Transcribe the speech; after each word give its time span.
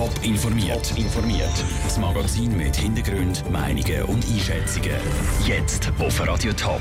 Top 0.00 0.24
informiert. 0.24 0.96
informiert. 0.96 1.52
Das 1.84 1.98
Magazin 1.98 2.56
mit 2.56 2.74
Hintergrund, 2.74 3.44
Meinungen 3.50 4.02
und 4.04 4.24
Einschätzungen. 4.32 4.96
Jetzt 5.46 5.92
auf 5.98 6.26
Radio 6.26 6.54
Top. 6.54 6.80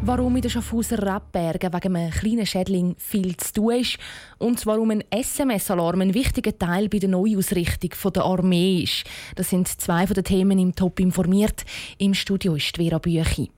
Warum 0.00 0.36
in 0.36 0.40
den 0.40 0.50
Schaffhauser 0.50 1.02
Rappbergen 1.02 1.70
wegen 1.70 1.96
einem 1.96 2.10
kleinen 2.10 2.46
Schädling 2.46 2.94
viel 2.96 3.36
zu 3.36 3.52
tun 3.52 3.74
ist 3.74 3.98
und 4.38 4.64
warum 4.64 4.90
ein 4.90 5.04
SMS-Alarm 5.10 6.00
ein 6.00 6.14
wichtiger 6.14 6.58
Teil 6.58 6.88
bei 6.88 6.98
der 6.98 7.10
Neuausrichtung 7.10 7.90
der 8.10 8.24
Armee 8.24 8.84
ist. 8.84 9.04
Das 9.36 9.50
sind 9.50 9.68
zwei 9.68 10.06
von 10.06 10.14
den 10.14 10.24
Themen 10.24 10.58
im 10.58 10.74
Top 10.74 10.98
informiert. 10.98 11.66
Im 11.98 12.14
Studio 12.14 12.54
ist 12.54 12.78
Vera 12.78 12.96
Büchi. 12.96 13.50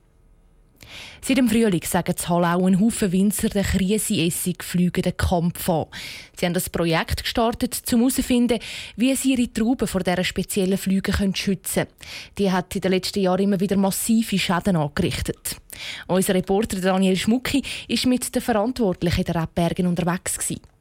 Seit 1.20 1.38
dem 1.38 1.48
Frühling 1.48 1.82
sagen 1.84 2.14
die 2.18 2.28
Hallau 2.28 2.66
ein 2.66 2.80
Haufen 2.80 3.12
Winzer 3.12 3.48
den 3.48 3.62
Krisenessig 3.62 4.62
fliegen 4.62 5.02
den 5.02 5.16
Kampf 5.16 5.68
an. 5.68 5.86
Sie 6.36 6.46
haben 6.46 6.54
das 6.54 6.68
Projekt 6.70 7.22
gestartet, 7.22 7.80
um 7.92 8.00
herauszufinden, 8.00 8.58
wie 8.96 9.14
sie 9.14 9.34
ihre 9.34 9.52
Trauben 9.52 9.86
vor 9.86 10.02
dieser 10.02 10.24
speziellen 10.24 10.78
Flüge 10.78 11.12
schützen 11.34 11.84
können. 11.84 11.88
Die 12.38 12.50
hat 12.50 12.74
in 12.74 12.80
den 12.80 12.90
letzten 12.90 13.20
Jahren 13.20 13.42
immer 13.42 13.60
wieder 13.60 13.76
massive 13.76 14.38
Schäden 14.38 14.76
angerichtet. 14.76 15.56
Unser 16.06 16.34
Reporter 16.34 16.80
Daniel 16.80 17.16
Schmucki 17.16 17.62
war 17.88 18.08
mit 18.08 18.34
den 18.34 18.42
Verantwortlichen 18.42 19.24
der 19.24 19.42
Rebbergen 19.42 19.86
unterwegs. 19.86 20.38
Gewesen. 20.38 20.71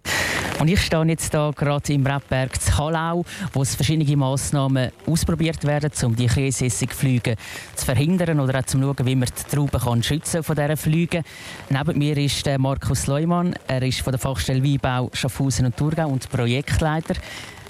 Und 0.61 0.67
ich 0.67 0.79
stehe 0.79 1.03
jetzt 1.05 1.31
hier 1.31 1.51
gerade 1.55 1.91
im 1.91 2.05
Rebberg 2.05 2.61
zu 2.61 2.77
Hallau, 2.77 3.25
wo 3.51 3.63
es 3.63 3.73
verschiedene 3.73 4.15
Massnahmen 4.15 4.91
ausprobiert 5.07 5.63
werden, 5.63 5.89
um 6.03 6.15
die 6.15 6.27
Käseessigflüge 6.27 7.35
zu 7.73 7.84
verhindern 7.84 8.39
oder 8.39 8.59
auch 8.59 8.65
zu 8.65 8.79
schauen, 8.79 9.07
wie 9.07 9.15
man 9.15 9.27
die 9.27 9.55
Trauben 9.55 10.03
schützen 10.03 10.43
von 10.43 10.55
diesen 10.55 10.77
Flügen. 10.77 11.23
Neben 11.71 11.97
mir 11.97 12.15
ist 12.15 12.47
Markus 12.59 13.07
Leumann. 13.07 13.55
Er 13.65 13.81
ist 13.81 14.01
von 14.01 14.11
der 14.11 14.20
Fachstelle 14.20 14.63
Weinbau 14.63 15.09
Schaffhausen 15.13 15.65
und 15.65 15.77
Thurgau 15.77 16.09
und 16.09 16.29
Projektleiter. 16.29 17.15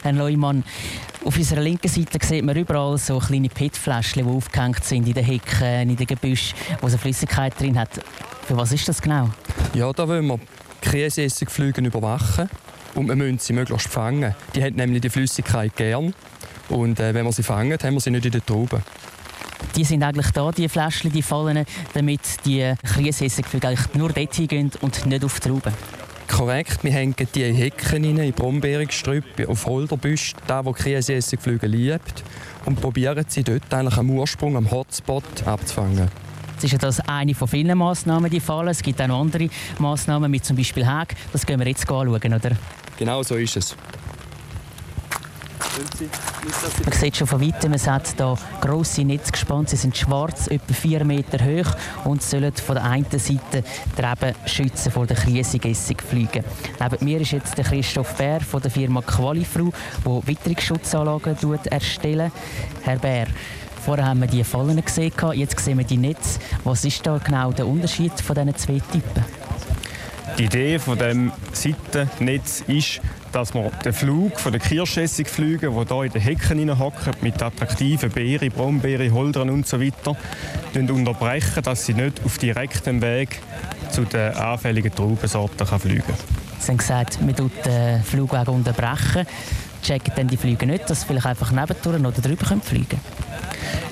Herr 0.03 0.11
Leumann, 0.11 0.65
auf 1.23 1.37
unserer 1.37 1.61
linken 1.61 1.87
Seite 1.87 2.19
sieht 2.21 2.43
man 2.43 2.57
überall 2.57 2.97
so 2.97 3.19
kleine 3.19 3.47
PET-Fläschchen, 3.47 4.27
die 4.27 4.29
aufgehängt 4.29 4.83
sind 4.83 5.07
in 5.07 5.13
den 5.13 5.23
Hecken, 5.23 5.91
in 5.91 5.95
den 5.95 6.07
Gebüschen, 6.07 6.57
wo 6.81 6.89
so 6.89 6.97
Flüssigkeit 6.97 7.57
drin 7.57 7.79
hat. 7.79 8.01
Für 8.45 8.57
was 8.57 8.73
ist 8.73 8.89
das 8.89 9.01
genau? 9.01 9.29
Ja, 9.73 9.93
da 9.93 10.05
wollen 10.05 10.27
wir 10.27 10.39
Käseessigflüge 10.81 11.79
überwachen 11.79 12.49
und 12.95 13.07
wir 13.07 13.15
müssen 13.15 13.39
sie 13.39 13.53
möglichst 13.53 13.87
fangen. 13.87 14.35
Die 14.55 14.63
haben 14.63 14.75
nämlich 14.75 15.01
die 15.01 15.09
Flüssigkeit 15.09 15.75
gern 15.75 16.13
und 16.69 16.99
äh, 16.99 17.13
wenn 17.13 17.25
wir 17.25 17.31
sie 17.31 17.43
fangen, 17.43 17.77
haben 17.81 17.93
wir 17.93 17.99
sie 17.99 18.11
nicht 18.11 18.25
in 18.25 18.31
der 18.31 18.45
Traube. 18.45 18.81
Die 19.75 19.83
sind 19.83 20.03
eigentlich 20.03 20.31
da, 20.31 20.51
die 20.51 20.67
Fläschchen, 20.67 21.11
die 21.11 21.21
fallen, 21.21 21.65
damit 21.93 22.21
die 22.45 22.63
eigentlich 22.63 23.79
nur 23.93 24.09
dort 24.09 24.35
hingehen 24.35 24.71
und 24.81 25.05
nicht 25.05 25.23
auf 25.23 25.39
die 25.39 25.49
Traube. 25.49 25.71
Korrekt, 26.27 26.83
wir 26.83 26.91
hängen 26.91 27.15
die 27.35 27.43
in 27.43 27.55
Hecken 27.55 28.05
rein, 28.05 28.17
in 28.17 28.33
Brombeerungsstrüppe, 28.33 29.49
auf 29.49 29.65
Holderbüsch, 29.65 30.33
da 30.47 30.63
wo 30.63 30.71
Käseessigflüge 30.71 31.67
liebt 31.67 32.23
und 32.65 32.79
probieren 32.79 33.25
sie 33.27 33.43
dort 33.43 33.73
eigentlich 33.73 33.97
am 33.97 34.09
Ursprung, 34.09 34.55
am 34.55 34.71
Hotspot 34.71 35.23
abzufangen. 35.45 36.09
Jetzt 36.61 36.73
ist 36.73 36.83
das 36.83 36.99
eine 37.01 37.33
von 37.33 37.47
vielen 37.47 37.77
Massnahmen, 37.77 38.29
die 38.29 38.39
fallen. 38.39 38.67
Es 38.69 38.81
gibt 38.81 39.01
auch 39.01 39.07
noch 39.07 39.19
andere 39.19 39.49
Massnahmen, 39.79 40.31
wie 40.31 40.41
zum 40.41 40.55
Beispiel 40.55 40.85
Hag. 40.85 41.15
Das 41.33 41.45
gehen 41.45 41.59
wir 41.59 41.67
jetzt 41.67 41.89
anschauen, 41.89 42.33
oder? 42.33 42.51
Genau 43.01 43.23
so 43.23 43.33
ist 43.33 43.57
es. 43.57 43.75
Man 46.85 46.93
sieht 46.93 47.17
schon 47.17 47.25
von 47.25 47.41
weitem, 47.41 47.73
es 47.73 47.87
hat 47.87 48.13
hier 48.15 48.37
grosse 48.61 49.03
Netze 49.03 49.31
gespannt. 49.31 49.69
Sie 49.69 49.75
sind 49.75 49.97
schwarz, 49.97 50.45
etwa 50.45 50.71
4 50.71 51.03
Meter 51.03 51.43
hoch 51.43 51.75
und 52.05 52.21
sollen 52.21 52.53
von 52.53 52.75
der 52.75 52.83
einen 52.83 53.07
Seite 53.09 53.63
Reben 53.97 54.35
schützen 54.45 54.91
vor 54.91 55.07
den 55.07 55.17
Kriesig-Essigfliegen. 55.17 56.43
Neben 56.79 57.03
mir 57.03 57.21
ist 57.21 57.31
jetzt 57.31 57.57
der 57.57 57.65
Christoph 57.65 58.13
Bär 58.17 58.39
von 58.39 58.61
der 58.61 58.69
Firma 58.69 59.01
Qualifru, 59.01 59.71
der 60.05 60.27
Witterungsschutzanlagen 60.27 61.35
erstellt. 61.71 62.31
Herr 62.83 62.99
Bär, 62.99 63.25
Vorher 63.83 64.05
haben 64.05 64.21
wir 64.21 64.27
die 64.27 64.43
Fallen 64.43 64.79
gesehen, 64.79 65.11
jetzt 65.33 65.59
sehen 65.59 65.79
wir 65.79 65.85
die 65.85 65.97
Netze. 65.97 66.39
Was 66.63 66.85
ist 66.85 67.03
da 67.07 67.17
genau 67.17 67.51
der 67.51 67.65
Unterschied 67.65 68.13
von 68.21 68.35
diesen 68.35 68.55
zwei 68.55 68.79
Typen? 68.91 69.40
Die 70.41 70.47
Idee 70.47 70.79
von 70.79 70.97
dem 70.97 71.31
Seitennetz 71.53 72.63
ist, 72.65 72.99
dass 73.31 73.53
wir 73.53 73.69
den 73.85 73.93
Flug 73.93 74.39
von 74.39 74.51
den 74.51 74.59
Kirschessigflügen, 74.59 75.71
die 75.71 75.85
hier 75.85 76.03
in 76.03 76.11
den 76.11 76.21
Hecken 76.23 76.79
hocken, 76.79 77.13
mit 77.21 77.43
attraktiven 77.43 78.09
Beeren, 78.09 78.49
Brombeeren, 78.49 79.13
Holdern 79.13 79.51
und 79.51 79.67
so 79.67 79.79
weiter, 79.79 80.17
unterbrechen, 80.73 81.61
dass 81.61 81.85
sie 81.85 81.93
nicht 81.93 82.25
auf 82.25 82.39
direktem 82.39 83.03
Weg 83.03 83.39
zu 83.91 84.03
den 84.03 84.33
anfälligen 84.33 84.95
Traubensorten 84.95 85.67
fliegen 85.79 86.01
können. 86.01 86.17
Sie 86.57 86.69
haben 86.69 86.77
gesagt, 86.77 87.21
man 87.21 87.35
den 87.35 88.03
Flugweg 88.03 88.47
unterbrechen. 88.47 89.27
Checken 89.83 90.13
dann 90.15 90.27
die 90.27 90.37
Flüge 90.37 90.65
nicht, 90.65 90.89
dass 90.89 91.01
sie 91.01 91.05
vielleicht 91.05 91.27
einfach 91.27 91.51
nebendurch 91.51 91.99
oder 91.99 92.11
drüber 92.13 92.45
fliegen 92.63 92.89
können? 92.89 93.01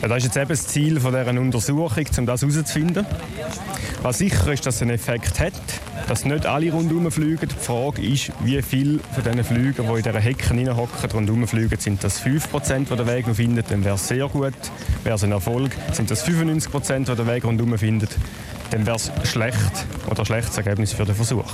Ja, 0.01 0.07
das 0.07 0.17
ist 0.19 0.23
jetzt 0.23 0.37
eben 0.37 0.49
das 0.49 0.67
Ziel 0.67 0.95
dieser 0.95 1.27
Untersuchung, 1.27 2.05
um 2.17 2.25
das 2.25 2.41
herauszufinden. 2.41 3.05
Was 4.01 4.17
sicher 4.17 4.51
ist, 4.51 4.65
dass 4.65 4.77
es 4.77 4.81
einen 4.81 4.91
Effekt 4.91 5.39
hat, 5.39 5.53
dass 6.09 6.25
nicht 6.25 6.47
alle 6.47 6.71
rundherum 6.71 7.11
fliegen. 7.11 7.47
Die 7.47 7.63
Frage 7.63 8.01
ist, 8.01 8.31
wie 8.39 8.59
viele 8.63 8.99
von 9.13 9.23
diesen 9.23 9.43
Flügen, 9.43 9.85
die 9.87 9.97
in 9.97 10.03
dieser 10.03 10.19
Hecken 10.19 10.57
reinhocken, 10.57 11.11
rundherum 11.11 11.47
fliegen. 11.47 11.79
Sind 11.79 12.03
das 12.03 12.19
5%, 12.21 12.89
die 12.89 12.95
den 12.95 13.07
Weg 13.07 13.27
noch 13.27 13.35
finden, 13.35 13.63
dann 13.69 13.85
wäre 13.85 13.93
es 13.93 14.07
sehr 14.07 14.27
gut. 14.27 14.53
Wäre 15.03 15.15
es 15.15 15.23
ein 15.23 15.31
Erfolg. 15.31 15.71
Sind 15.91 16.09
das 16.09 16.27
95%, 16.27 17.05
die 17.05 17.15
den 17.15 17.27
Weg 17.27 17.45
rundherum 17.45 17.77
finden, 17.77 18.07
dann 18.71 18.87
wäre 18.87 18.95
es 18.95 19.11
schlecht 19.23 19.85
oder 20.09 20.21
ein 20.21 20.25
schlechtes 20.25 20.57
Ergebnis 20.57 20.93
für 20.93 21.05
den 21.05 21.13
Versuch. 21.13 21.51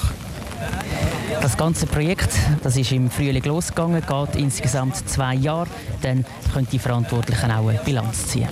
Das 1.41 1.57
ganze 1.57 1.85
Projekt 1.85 2.29
das 2.63 2.77
ist 2.77 2.91
im 2.93 3.11
Frühling 3.11 3.43
losgegangen, 3.43 4.01
geht 4.01 4.41
insgesamt 4.41 5.07
zwei 5.07 5.35
Jahre. 5.35 5.67
Dann 6.01 6.25
können 6.53 6.67
die 6.71 6.79
Verantwortlichen 6.79 7.51
auch 7.51 7.67
eine 7.67 7.79
Bilanz 7.79 8.27
ziehen. 8.27 8.47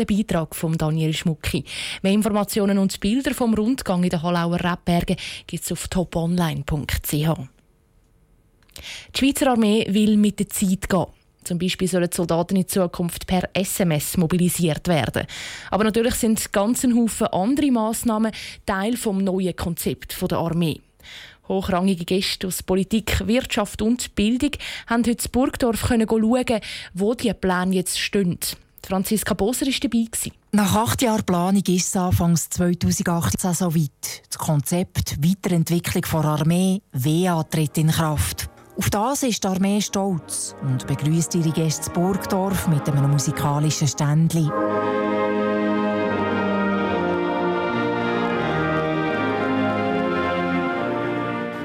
Der 0.00 0.06
Beitrag 0.06 0.56
von 0.56 0.78
Daniel 0.78 1.12
Schmucki. 1.12 1.62
Mehr 2.00 2.14
Informationen 2.14 2.78
und 2.78 2.98
Bilder 3.00 3.34
vom 3.34 3.52
Rundgang 3.52 4.02
in 4.02 4.08
den 4.08 4.22
Hallauer 4.22 4.58
Rebbergen 4.58 5.16
gibt 5.46 5.62
es 5.62 5.70
auf 5.72 5.88
toponline.ch. 5.88 7.12
Die 7.12 7.26
Schweizer 9.14 9.50
Armee 9.50 9.86
will 9.90 10.16
mit 10.16 10.38
der 10.38 10.48
Zeit 10.48 10.88
gehen. 10.88 11.06
Zum 11.44 11.58
Beispiel 11.58 11.86
sollen 11.86 12.08
Soldaten 12.10 12.56
in 12.56 12.66
Zukunft 12.66 13.26
per 13.26 13.50
SMS 13.52 14.16
mobilisiert 14.16 14.88
werden. 14.88 15.26
Aber 15.70 15.84
natürlich 15.84 16.14
sind 16.14 16.50
ganz 16.50 16.82
Haufen 16.82 17.26
andere 17.26 17.70
Massnahmen 17.70 18.32
Teil 18.64 18.92
des 18.92 19.04
neuen 19.04 19.54
Konzepts 19.54 20.18
der 20.18 20.38
Armee. 20.38 20.80
Hochrangige 21.46 22.06
Gäste 22.06 22.46
aus 22.46 22.62
Politik, 22.62 23.26
Wirtschaft 23.26 23.82
und 23.82 24.14
Bildung 24.14 24.52
haben 24.86 25.04
heute 25.04 25.26
in 25.26 25.30
Burgdorf 25.30 25.88
schauen, 25.88 26.60
wo 26.94 27.12
die 27.12 27.34
Pläne 27.34 27.74
jetzt 27.74 27.98
stehen. 27.98 28.38
Franziska 28.86 29.34
Boser 29.34 29.66
war 29.66 29.72
dabei. 29.80 30.06
Nach 30.52 30.74
acht 30.74 31.02
Jahren 31.02 31.24
Planung 31.24 31.62
ist 31.68 31.88
es 31.88 31.96
Anfangs 31.96 32.48
2018 32.50 33.54
so 33.54 33.74
weit. 33.74 34.22
Das 34.28 34.38
Konzept 34.38 35.16
Weiterentwicklung 35.22 36.22
der 36.22 36.30
Armee 36.30 36.82
WEA 36.92 37.42
tritt 37.44 37.78
in 37.78 37.88
Kraft. 37.88 38.48
Auf 38.76 38.88
das 38.88 39.22
ist 39.22 39.44
die 39.44 39.48
Armee 39.48 39.80
stolz 39.80 40.54
und 40.62 40.86
begrüßt 40.86 41.34
ihre 41.34 41.50
Gäste 41.50 41.90
Burgdorf 41.90 42.66
mit 42.68 42.88
einem 42.88 43.10
musikalischen 43.10 43.86
Ständchen. 43.86 44.50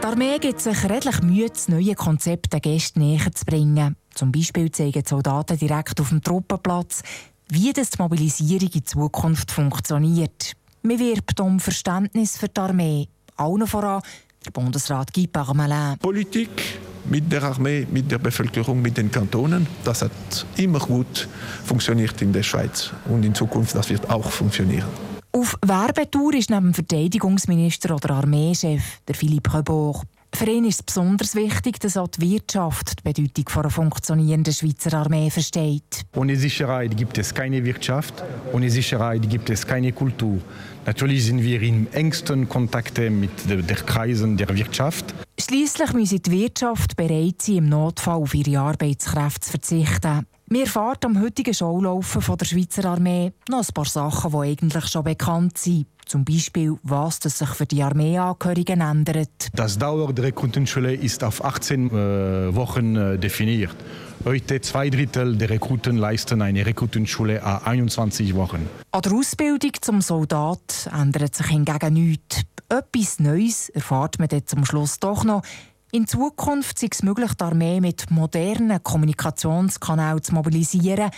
Die 0.02 0.06
Armee 0.06 0.38
gibt 0.40 0.60
sich 0.60 0.84
redlich 0.90 1.22
Mühe, 1.22 1.50
das 1.50 1.70
neue 1.70 1.96
Konzept 1.96 2.54
den 2.54 2.62
Gästen 2.62 3.00
näher 3.00 3.32
zu 3.34 3.46
bringen. 3.46 3.96
Zum 4.16 4.32
Beispiel 4.32 4.72
zeigen 4.72 5.04
die 5.04 5.08
Soldaten 5.08 5.58
direkt 5.58 6.00
auf 6.00 6.10
dem 6.10 6.24
Truppenplatz, 6.24 7.04
wie 7.50 7.74
das 7.74 7.92
die 7.92 8.02
Mobilisierung 8.02 8.70
in 8.74 8.86
Zukunft 8.86 9.52
funktioniert. 9.52 10.54
Man 10.82 11.00
wirbt 11.00 11.40
um 11.40 11.60
Verständnis 11.60 12.38
für 12.38 12.48
die 12.48 12.60
Armee. 12.60 13.08
Allen 13.36 13.68
voran 13.68 14.02
der 14.46 14.52
Bundesrat 14.52 15.14
Guy 15.14 15.28
Parmelin. 15.28 15.98
Politik 16.00 16.80
mit 17.10 17.32
der 17.32 17.44
Armee, 17.44 17.86
mit 17.92 18.10
der 18.10 18.20
Bevölkerung, 18.20 18.82
mit 18.82 18.98
den 18.98 19.12
Kantonen, 19.12 19.68
das 19.84 20.02
hat 20.04 20.46
immer 20.58 20.80
gut 20.80 21.28
funktioniert 21.66 22.22
in 22.22 22.32
der 22.32 22.44
Schweiz. 22.44 22.92
Und 23.10 23.24
in 23.26 23.36
Zukunft 23.36 23.76
das 23.76 23.90
wird 23.90 24.10
auch 24.10 24.32
funktionieren. 24.32 24.88
Auf 25.32 25.58
Werbetour 25.66 26.34
ist 26.36 26.50
neben 26.50 26.68
dem 26.68 26.74
Verteidigungsminister 26.74 27.94
oder 27.94 28.12
Armeechef 28.12 29.02
der 29.06 29.16
Philippe 29.16 29.54
Rebord. 29.54 30.08
Für 30.36 30.52
ihn 30.52 30.66
ist 30.66 30.82
es 30.82 30.84
besonders 30.84 31.34
wichtig, 31.36 31.80
dass 31.80 31.96
auch 31.96 32.10
die 32.10 32.32
Wirtschaft 32.32 33.00
die 33.00 33.04
Bedeutung 33.14 33.58
einer 33.58 33.70
funktionierenden 33.70 34.54
Schweizer 34.54 34.98
Armee 34.98 35.30
versteht. 35.30 36.06
Ohne 36.14 36.36
Sicherheit 36.36 36.98
gibt 36.98 37.18
es 37.18 37.34
keine 37.34 37.64
Wirtschaft, 37.64 38.22
ohne 38.52 38.70
Sicherheit 38.70 39.30
gibt 39.30 39.50
es 39.50 39.66
keine 39.66 39.94
Kultur. 39.94 40.42
Natürlich 40.86 41.24
sind 41.26 41.42
wir 41.42 41.62
in 41.62 41.88
engsten 41.94 42.50
Kontakt 42.50 42.98
mit 42.98 43.50
den 43.50 43.66
Kreisen 43.66 44.36
der 44.36 44.50
Wirtschaft. 44.50 45.16
Schließlich 45.40 45.94
müsse 45.94 46.20
die 46.20 46.32
Wirtschaft 46.32 46.98
bereit 46.98 47.42
sein, 47.42 47.56
im 47.56 47.70
Notfall 47.70 48.18
auf 48.18 48.34
ihre 48.34 48.60
Arbeitskräfte 48.60 49.40
zu 49.40 49.52
verzichten. 49.52 50.28
Wir 50.48 50.62
erfahren 50.66 51.00
am 51.06 51.22
heutigen 51.22 51.54
Schaulaufen 51.54 52.22
von 52.22 52.38
der 52.38 52.46
Schweizer 52.46 52.86
Armee 52.86 53.32
noch 53.50 53.60
ein 53.60 53.74
paar 53.74 53.86
Sachen, 53.86 54.32
die 54.32 54.38
eigentlich 54.38 54.86
schon 54.88 55.06
bekannt 55.06 55.58
sind. 55.58 55.88
Zum 56.06 56.24
Beispiel, 56.24 56.76
was 56.84 57.20
das 57.20 57.40
sich 57.40 57.50
für 57.50 57.66
die 57.66 57.82
Armeeangehörigen 57.82 58.82
ändert. 58.82 59.50
Das 59.54 59.78
Dauer 59.78 60.14
der 60.14 60.26
Rekrutenschule 60.26 60.94
ist 60.94 61.24
auf 61.24 61.44
18 61.44 61.90
äh, 61.90 62.56
Wochen 62.56 62.96
äh, 62.96 63.18
definiert. 63.18 63.76
Heute 64.24 64.62
zwei 64.62 64.90
Drittel 64.90 65.36
der 65.36 65.50
Rekruten 65.50 65.98
leisten 65.98 66.42
eine 66.42 66.66
Rekrutenschule 66.66 67.44
an 67.44 67.64
21 67.64 68.36
Wochen. 68.36 68.68
An 68.92 69.02
der 69.02 69.14
Ausbildung 69.14 69.72
zum 69.82 70.02
Soldat 70.02 70.90
ändert 70.94 71.36
sich 71.36 71.48
hingegen 71.48 71.94
nichts. 71.94 72.42
Etwas 72.70 73.20
Neues 73.20 73.70
erfahrt 73.70 74.20
man 74.20 74.28
dann 74.28 74.46
zum 74.46 74.66
Schluss 74.66 75.00
doch 75.00 75.24
noch. 75.24 75.44
In 75.92 76.08
Zukunft 76.08 76.78
sei 76.80 76.88
es 76.92 77.04
möglich, 77.04 77.34
die 77.34 77.44
Armee 77.44 77.80
mit 77.80 78.12
modernen 78.12 78.84
Kommunikationskanälen 78.84 80.22
zu 80.22 80.34
mobilisieren, 80.34 81.10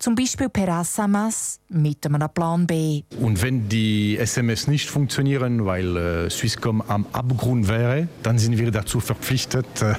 zum 0.00 0.14
Beispiel 0.14 0.48
per 0.48 0.80
SMS 0.80 1.60
mit 1.68 2.04
einem 2.06 2.28
Plan 2.30 2.66
B. 2.66 3.02
Und 3.20 3.40
wenn 3.42 3.68
die 3.68 4.16
SMS 4.16 4.66
nicht 4.66 4.88
funktionieren, 4.88 5.66
weil 5.66 5.96
äh, 5.96 6.30
Swisscom 6.30 6.82
am 6.88 7.06
Abgrund 7.12 7.68
wäre, 7.68 8.08
dann 8.22 8.38
sind 8.38 8.58
wir 8.58 8.70
dazu 8.70 8.98
verpflichtet, 8.98 9.82
äh, 9.82 9.94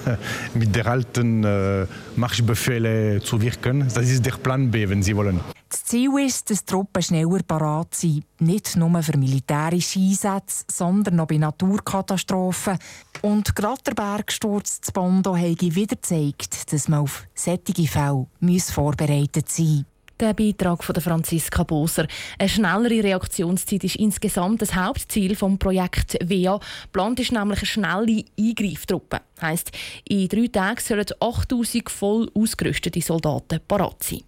mit 0.55 0.75
der 0.75 0.87
alten 0.87 1.43
äh, 1.43 1.85
Marschbefehle 2.15 3.21
zu 3.21 3.39
wirken. 3.41 3.87
Das 3.93 4.09
ist 4.09 4.25
der 4.25 4.31
Plan 4.31 4.71
B, 4.71 4.89
wenn 4.89 5.03
Sie 5.03 5.15
wollen. 5.15 5.39
Das 5.69 5.85
Ziel 5.85 6.09
ist, 6.19 6.49
dass 6.49 6.65
Truppen 6.65 7.01
schneller 7.01 7.43
parat 7.47 7.95
sind. 7.95 8.25
Nicht 8.39 8.75
nur 8.75 9.01
für 9.03 9.17
militärische 9.17 9.99
Einsätze, 9.99 10.65
sondern 10.69 11.19
auch 11.19 11.27
bei 11.27 11.37
Naturkatastrophen. 11.37 12.77
Und 13.21 13.55
gerade 13.55 13.81
der 13.85 13.93
Bergsturz 13.93 14.81
zu 14.81 14.91
Bondo 14.91 15.37
hat 15.37 15.61
wieder 15.61 15.95
gezeigt, 15.95 16.73
dass 16.73 16.89
man 16.89 17.01
auf 17.01 17.23
solche 17.35 17.87
Fälle 17.87 18.27
vorbereitet 18.59 19.47
sein 19.47 19.85
muss. 19.85 19.90
Der 20.21 20.35
Beitrag 20.35 20.83
von 20.83 20.93
Franziska 21.01 21.63
Boser. 21.63 22.05
Eine 22.37 22.47
schnellere 22.47 23.03
Reaktionszeit 23.03 23.83
ist 23.83 23.95
insgesamt 23.95 24.61
das 24.61 24.75
Hauptziel 24.75 25.29
des 25.29 25.57
Projekts 25.57 26.15
WEA. 26.21 26.59
Plant 26.93 27.19
ist 27.19 27.31
nämlich 27.31 27.57
eine 27.57 27.65
schnelle 27.65 28.23
Eingreiftruppe. 28.39 29.21
Heißt, 29.41 29.71
in 30.07 30.27
drei 30.27 30.45
Tagen 30.45 30.79
sollen 30.79 31.07
8000 31.19 31.89
voll 31.89 32.29
ausgerüstete 32.35 33.01
Soldaten 33.01 33.61
parat 33.67 34.03
sein. 34.03 34.21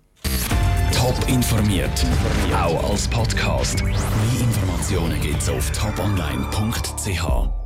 Top 0.92 1.30
informiert, 1.30 2.04
auch 2.56 2.90
als 2.90 3.07
Podcast. 3.07 3.84
Mehr 3.84 3.94
Informationen 4.40 5.22
gibt 5.22 5.44
es 5.44 5.50
auf 5.50 5.72
toponline.ch. 5.74 7.62